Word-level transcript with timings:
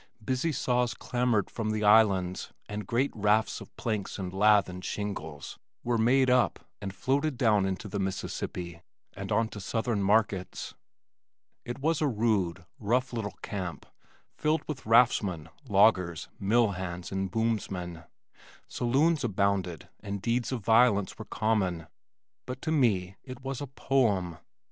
Busy 0.25 0.51
saws 0.51 0.95
clamored 0.95 1.51
from 1.51 1.69
the 1.69 1.83
islands 1.83 2.51
and 2.67 2.87
great 2.87 3.11
rafts 3.13 3.61
of 3.61 3.77
planks 3.77 4.17
and 4.17 4.33
lath 4.33 4.67
and 4.67 4.83
shingles 4.83 5.59
were 5.83 5.95
made 5.99 6.27
up 6.27 6.67
and 6.81 6.91
floated 6.91 7.37
down 7.37 7.67
into 7.67 7.87
the 7.87 7.99
Mississippi 7.99 8.81
and 9.13 9.31
on 9.31 9.47
to 9.49 9.59
southern 9.61 10.01
markets. 10.01 10.73
It 11.65 11.77
was 11.77 12.01
a 12.01 12.07
rude, 12.07 12.65
rough 12.79 13.13
little 13.13 13.37
camp 13.43 13.85
filled 14.33 14.67
with 14.67 14.87
raftsmen, 14.87 15.49
loggers, 15.69 16.29
mill 16.39 16.71
hands 16.71 17.11
and 17.11 17.29
boomsmen. 17.31 18.05
Saloons 18.67 19.23
abounded 19.23 19.87
and 19.99 20.19
deeds 20.19 20.51
of 20.51 20.65
violence 20.65 21.19
were 21.19 21.25
common, 21.25 21.85
but 22.47 22.59
to 22.63 22.71
me 22.71 23.17
it 23.23 23.41
was 23.43 23.61
a 23.61 23.67
poem. 23.67 24.39